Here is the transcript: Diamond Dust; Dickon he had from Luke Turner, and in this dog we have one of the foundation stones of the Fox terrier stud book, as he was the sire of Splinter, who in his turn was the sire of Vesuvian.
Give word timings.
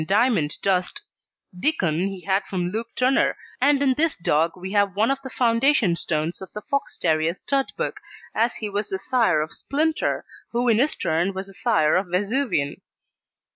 Diamond 0.03 0.57
Dust; 0.63 0.99
Dickon 1.55 2.07
he 2.07 2.21
had 2.21 2.43
from 2.45 2.69
Luke 2.71 2.87
Turner, 2.95 3.37
and 3.61 3.83
in 3.83 3.93
this 3.93 4.17
dog 4.17 4.53
we 4.57 4.71
have 4.71 4.95
one 4.95 5.11
of 5.11 5.21
the 5.21 5.29
foundation 5.29 5.95
stones 5.95 6.41
of 6.41 6.51
the 6.53 6.61
Fox 6.63 6.97
terrier 6.97 7.35
stud 7.35 7.71
book, 7.77 7.99
as 8.33 8.55
he 8.55 8.67
was 8.67 8.89
the 8.89 8.97
sire 8.97 9.41
of 9.41 9.53
Splinter, 9.53 10.25
who 10.53 10.67
in 10.69 10.79
his 10.79 10.95
turn 10.95 11.35
was 11.35 11.45
the 11.45 11.53
sire 11.53 11.95
of 11.95 12.07
Vesuvian. 12.07 12.81